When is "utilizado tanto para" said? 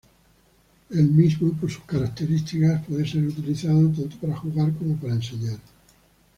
3.23-4.35